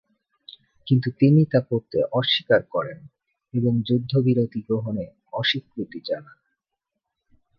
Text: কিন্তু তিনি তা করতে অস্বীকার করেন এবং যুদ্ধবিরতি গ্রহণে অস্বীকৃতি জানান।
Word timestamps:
কিন্তু 0.87 1.09
তিনি 1.19 1.45
তা 1.45 1.59
করতে 1.61 1.97
অস্বীকার 2.11 2.61
করেন 2.69 2.99
এবং 3.53 3.73
যুদ্ধবিরতি 3.87 4.59
গ্রহণে 4.67 5.05
অস্বীকৃতি 5.33 5.99
জানান। 6.05 6.37